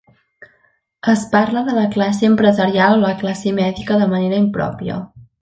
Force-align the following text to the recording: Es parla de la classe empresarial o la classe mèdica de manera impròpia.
Es 1.11 1.25
parla 1.33 1.63
de 1.67 1.75
la 1.79 1.83
classe 1.97 2.25
empresarial 2.29 2.95
o 2.97 3.01
la 3.05 3.13
classe 3.21 3.55
mèdica 3.61 4.01
de 4.05 4.09
manera 4.17 4.43
impròpia. 4.47 4.99